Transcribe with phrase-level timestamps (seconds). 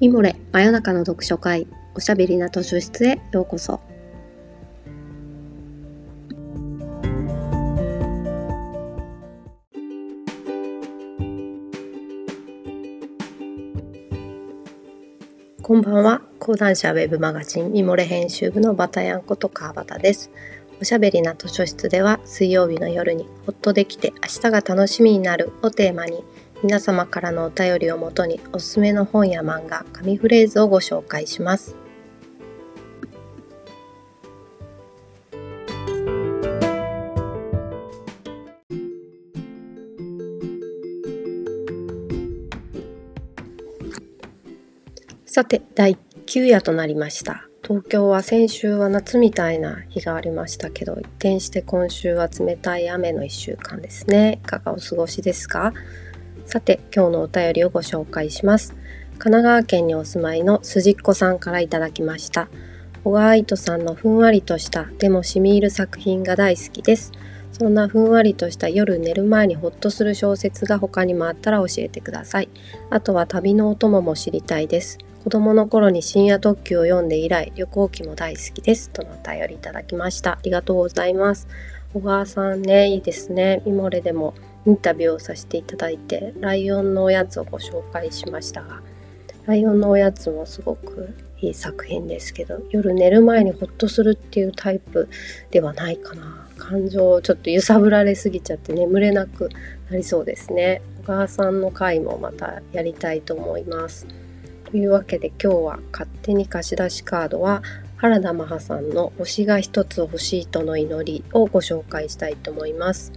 [0.00, 1.66] ミモレ真夜中の読書会
[1.96, 3.80] おしゃべりな図書室へようこそ。
[15.60, 16.22] こんばんは。
[16.38, 20.30] 講談社ウェブマガジンミモレ編集部のバタヤンこと川端です。
[20.80, 26.22] おしゃべりな図書室では水曜日の夜にほっとできて明日が楽しみになるをテーマに
[26.60, 31.76] 皆様からのお便りをもとにおすすめの本や漫画、紙フレーズをご紹介します。
[45.24, 47.44] さて、第9夜となりました。
[47.62, 54.40] 東京は先週は夏みたいな日がありましたけど、一転して今週は冷たい雨の1週間ですね。
[54.42, 55.72] いかがお過ごしですか？
[56.48, 58.74] さて今日のお便りをご紹介します。
[59.18, 62.48] 神奈川県にお住まいのすじっこさんからいただきました。
[63.04, 67.12] 小川愛斗さんのふんわりとしたでも染み入る作品が大好きです。
[67.52, 72.48] そんなふんわりとした夜寝る前にほっとする小説が他にもあったら教えてください。
[72.88, 74.96] あとは旅のお供も知りたいです。
[75.24, 78.88] 子供の頃に深夜特急を読んで以来旅行記も大好きです。
[78.88, 80.32] とのお便りいただきました。
[80.32, 81.46] ありがとうございます。
[81.92, 83.60] 小川さんねいいですね。
[83.66, 84.32] ミモレでも
[84.66, 88.80] インタビューをさせていただいてライオンのおやつをご紹介しましたが
[89.46, 95.08] ライオンのおやつもすごくいい作品ですけど夜寝る前にホッとするっていうタイプ
[95.50, 96.48] ではないかな。
[96.58, 99.48] 感情をちょっと揺さぶられすぎちゃって眠れなく
[99.90, 100.82] なりそうですね。
[101.04, 104.06] 小川さんの回もまたやりたいと思います。
[104.70, 107.62] というわけで今日は勝手に貸し出しカードは
[107.96, 113.12] 原田マハさんの星が一つ欲しいとの祈りをご紹介したいと思います。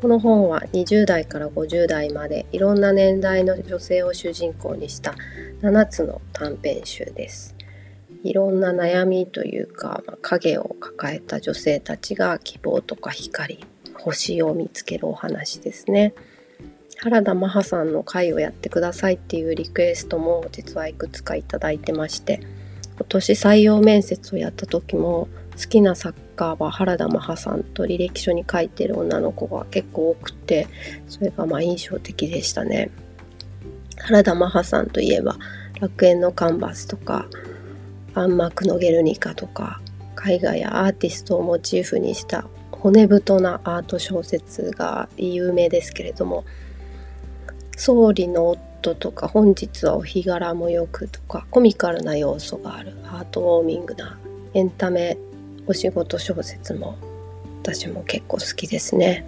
[0.00, 5.16] この本は20代から50代までいろんな年代の女性を主人公にした
[5.60, 7.56] 7つの短編集です。
[8.22, 13.58] いろんな悩みというか、まあ、影を抱えた女性たちが希望とか光
[13.92, 16.14] 星を見つけるお話ですね。
[16.98, 22.40] 原田マハさんの回をやってくださいっていうリクエストも実はいくつかいただいてまして
[22.96, 30.68] 今年採用面接をやった時も好きな作家は原田マハさんと履歴書に書いてる女の子が結構多くて
[31.08, 32.90] それがまあ印象的でしたね。
[33.98, 35.36] 原田マハさんといえば
[35.80, 37.26] 楽園のカンバスとか
[38.14, 39.80] 暗幕のゲルニカとか
[40.26, 46.44] 絵画やアーティストをモチーフにした骨太なアート小説が有名ですけれども
[47.76, 54.18] 「総理の夫」とか「本日はお日柄もよく」とかコミカルな要素があるハートウォーミングな
[54.54, 55.18] エンタメ
[55.68, 56.96] お仕事小説も
[57.62, 59.26] 私も結構好きですね。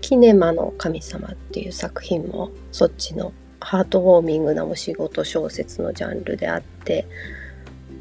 [0.00, 7.08] キネマの神様っていう作品もそっちのハートウォーミングなお仕事小説のジャンルであって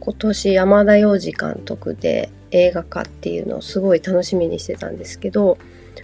[0.00, 5.56] 今年山田洋次監督で映画化っていうのをすごい楽しみにしてたんですけど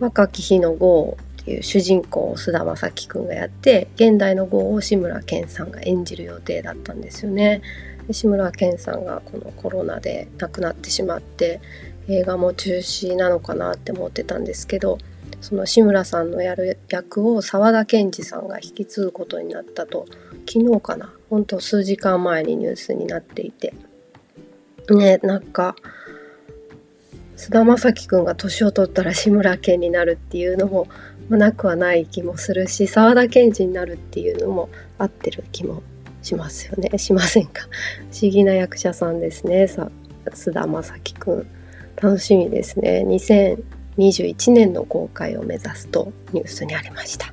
[0.00, 7.60] 若き日の豪っていう主人公を菅田将暉くんがやって現代の豪を志村けんさんが演じる予定だったんですよね。
[8.10, 11.60] 志村けんさんがこのコロナで亡くなってしまって
[12.08, 14.98] 映画も中止なのかなって思ってたんですけど
[15.40, 20.06] その志村さんのやる役を沢田研二さんが引き継ぐことになったと
[20.48, 23.74] 昨日かな本当数時間前にニュースになっていて。
[24.90, 25.76] ねなんか
[27.36, 30.86] 菅田将暉くんが年を取ったら志村けんになるっていうのも
[31.28, 35.82] なくはない気もするし沢田研二になるっていうのも合ってる気も
[36.22, 36.90] しますよね。
[36.98, 37.68] しませんか？
[38.10, 39.68] 不思議な役者さんですね。
[39.68, 39.90] さ
[40.26, 41.46] 須田将暉くん。
[42.00, 43.04] 楽しみですね。
[43.06, 47.32] 2021年の公開を目指すとニュースにありました。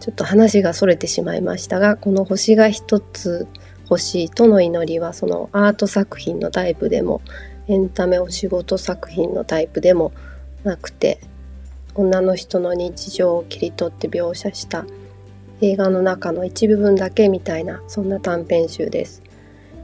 [0.00, 3.46] ちょっと話がそれてしまいましたがこの星が一つ
[3.90, 7.20] 欲しいとの祈りはそのアート作品のタイプでも
[7.66, 10.12] エンタメお仕事作品のタイプでも
[10.64, 11.20] なくて
[11.94, 14.86] 女の人の日常を切り取って描写した
[15.60, 19.22] 映画の中の一部分だけみたいなそんな短編集です。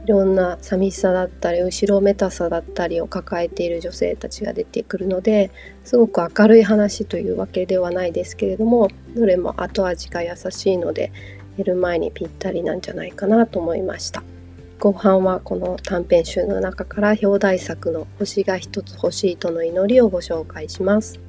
[0.05, 5.49] いろんな寂しさだったり後ろめたさだったりを抱えている女性たちが出てくるので
[5.83, 11.11] すごく明るい話というわけではないですけれどもどれも後味が優しいので
[11.57, 14.23] 寝る前にぴったりなんじゃないかなと思いました。
[14.77, 21.24] 後半はこの短編集の中から表題作の「星が一つ欲しい」との祈りをご紹介します。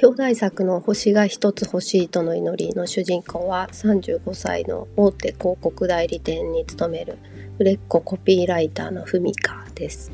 [0.00, 7.18] 表題作の「星が一つ欲しいとの祈り」の主人公は35歳の大手広告代理店に勤める
[7.58, 10.12] 売れっ子コピーライターのふみかです。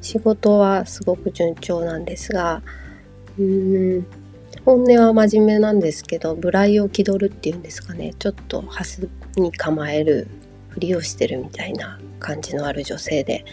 [0.00, 2.62] 仕事はすごく順調なんですが
[3.36, 4.06] うーん
[4.64, 8.14] 本音は真面目なんですけど無頼を気取るっていうんですかね。
[8.16, 10.28] ちょっとハスに構える
[10.68, 13.44] ふりをしてるみたいな感じのある女性で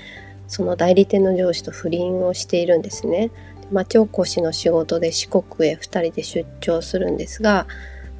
[0.47, 3.31] その代理店の上司と不倫をしているんですね。
[3.71, 7.67] 町おこしの仕事で四国へ2人で出張するんですが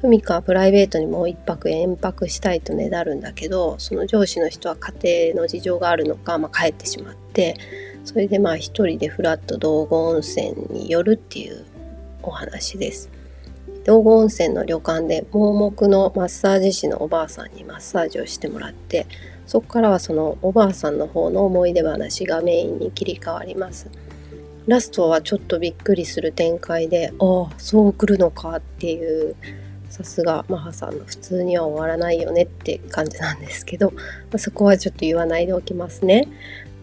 [0.00, 7.56] ふみかはプライベートにもう一泊延泊したいとねだるんだけどその上司の人は家庭の事情があるのか、まあ、帰ってしまって
[8.04, 11.64] それでまあ一人でフラット道後温泉に寄るっていう
[12.22, 13.10] お話です。
[13.84, 19.06] 道後温泉の旅館で盲目のマッサージ師のおばあさんにマッサージをしてもらって
[19.46, 23.90] そこからはそのおばあさんの方の思い出話がメインに切り替わります。
[24.66, 29.34] ラストはちょっとびっくりする展開でああそう来るのかっていう
[29.90, 34.00] さすがマハさんの普通には終わらないよねって感じなんですけど、ま
[34.34, 36.28] あ、そこはちょっと言わないでおきますね。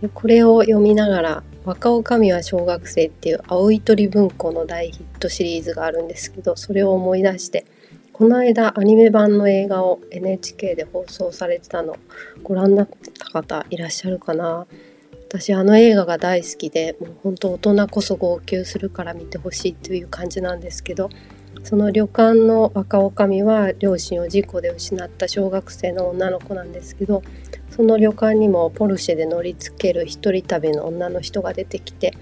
[0.01, 7.65] でこれを読みながら「若女将は小学生」っていう青い鳥文庫の大ヒットシリーズがあるんですけどそれを思い出して
[8.13, 11.95] この間アニメ版の映画を NHK で放送されてたの
[12.43, 14.67] ご覧になった方いらっしゃるかな？
[15.29, 21.11] 私あの映画が大好きでもう本当大人こそ号泣するから見てほしいという感じなんですけど
[21.63, 27.21] その旅館の若女将は両親を事故で失った小学生の女の子なんですけど
[27.69, 32.17] その旅館にもポルシェで乗りつける一人旅の女の人が出てきて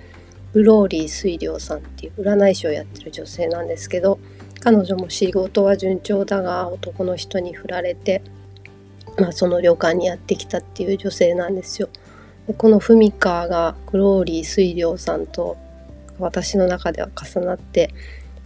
[0.51, 4.19] ブローリー水涼さんっていう占い師をやってる女性なんですけど
[4.59, 8.21] 彼女も仕事は順調だが男の人に振られて、
[9.17, 11.87] まあ、その旅館にやってきたっていう女性なんですよ。
[12.47, 15.57] でこのフミカがグローリー水涼さんと
[16.17, 17.93] 私の中では重なって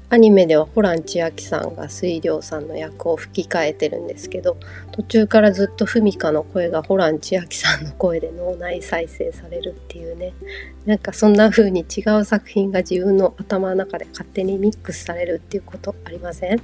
[0.09, 4.57] アニメではホラン千秋さんが水涼さんの役を吹き替えてるんですけど
[4.91, 10.33] 途中からずっとフミカの声がホラン千秋さんの声で脳内再生されるっていうね
[10.85, 16.57] なんかそんな風に違う作品が自分の頭の中で勝手にミックスされるっていうことありません？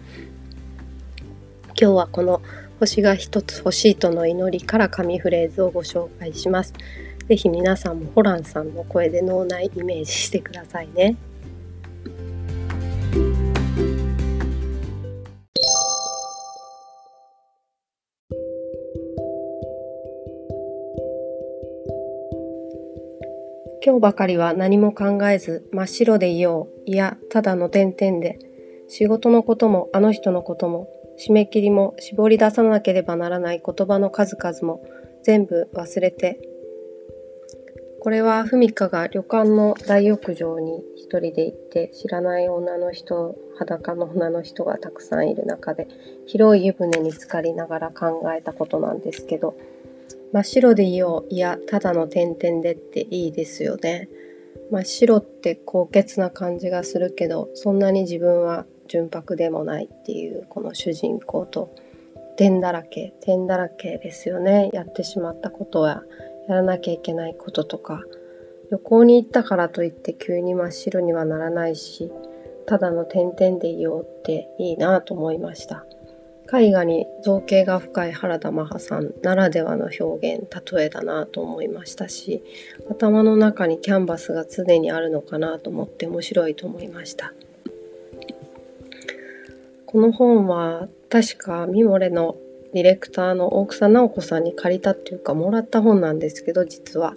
[1.68, 2.42] 今日はこの
[2.82, 6.74] 星が一つ欲しいとの祈りから紙フレーズをご紹介します。
[7.28, 11.18] ぜひ皆さんもホランさんの声で脳内イメージしてくださいね。
[23.84, 28.38] 今日ばかりは何も考えず真っ白でいよういやただの点々で
[28.90, 34.84] 仕事のこともあの人のことも締め切りも絞り出さなければならない言葉の数々も
[35.24, 36.42] 全部忘れて
[38.00, 45.88] これはふみかが旅館の大浴場に一人で行って知らない女の人裸の女の人がたくさんいる中で
[46.28, 49.58] 広い湯船に浸かりながら考えたことなんですけど
[50.32, 54.10] 真っ白でいいよいやただの点々でっていいですよね。
[54.72, 61.74] 真っ白って高潔な感じがするけどそんなに自分は純白でもないっていうこの主人公と
[62.38, 64.70] 点だらけ点だらけですよね。
[64.74, 66.04] やってしまったことは。
[66.48, 68.04] やらなきゃいけないこととか
[68.72, 72.12] 旅行に行ったからといって急に真っ白にはならないし
[72.66, 75.86] ただの点々でいようっていいなと思いました。
[76.54, 82.42] 絵画に造形が深い原田マハさんならではの表現例えだなと思いましたし
[82.90, 87.34] 頭の中にキャンバスが常にあるのかなと思って面白いと思いました。
[89.86, 92.38] この本は確かミモレの
[92.78, 97.16] ディレクターの大草直子さんに借りたっていうかもらった本なんですけど実は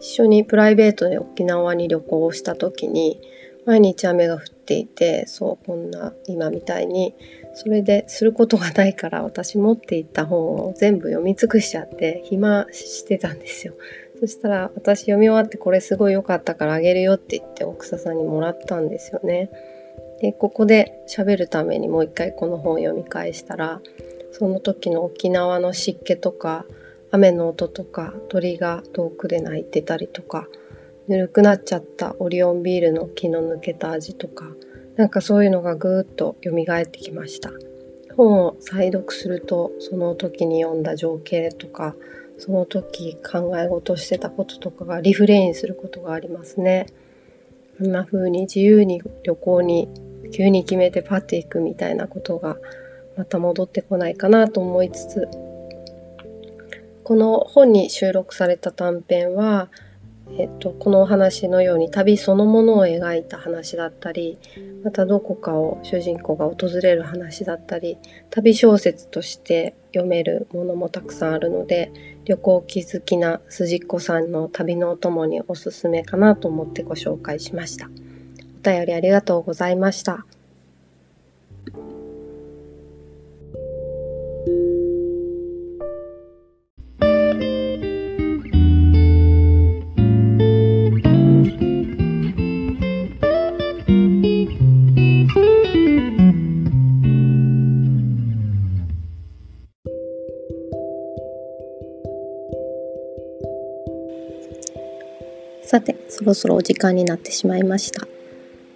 [0.00, 3.20] 一緒にプライベートで沖縄に旅行をした時に
[3.66, 7.14] 毎日雨が降っていてそうこんな今みたいに
[7.54, 13.74] それですることがないから私持っていった本を全部読み尽くしちゃって暇してたんですよ。
[14.18, 19.50] そしたら私読み終わってこれすごい良かったからあげるよって言って大草さんにもらったんですよね。
[20.20, 23.80] でここで喋るためにもう一回この本を読み返したら
[24.38, 26.66] その時の沖縄の湿気とか
[27.10, 30.46] 雨の音とか鳥が遠くで鳴いてたりとか
[31.08, 34.44] ぬるくなっちゃったオリオンビールの気の抜けた味とか
[34.96, 37.50] なんかそういうのがぐーっと蘇ってきました。
[38.14, 41.94] 本を再読するとその時に読んだ情景とか
[42.36, 46.86] その時考え事してたこととかがリフレインすることがありますね。
[47.78, 49.88] こんな風に自由に旅行に
[50.30, 52.58] 急に決めてパッて行くみたいなことが
[53.16, 55.28] また戻ってこないかなと思いつつ
[57.04, 59.68] この本に収録された短編は
[60.38, 64.38] えっと、このお話のように旅そのものを描いた話だったり
[64.82, 67.96] またどこかを主人公が訪れる話だったり
[68.30, 71.92] 旅小説として読めるものもたくさんあるので
[72.24, 77.86] 旅行気好きな筋っ子さんの旅のお供におすすめかなと思ってご紹介しました。
[77.86, 80.26] お便りありがとうございました。
[105.66, 108.06] さて、そろそろお時間になってしまいました。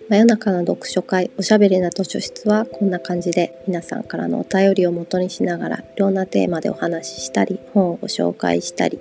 [0.09, 8.99] 真夜中の読書会おしゃべりな図書室はこんな感じで皆さんからのお便りを元にしながらいろんなテーマでお話ししたり本をご紹介したり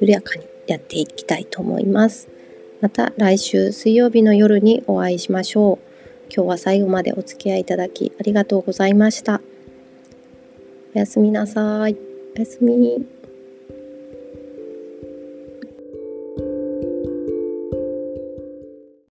[0.00, 2.28] 緩やかにやっていきたいと思います。
[2.80, 6.32] また来週水曜日の夜にお会いしましょう。
[6.34, 9.42] 今日は最後までお付き合いいただきありがとうございました。
[10.94, 11.96] おやすみなさい。
[12.36, 13.17] おやすみ。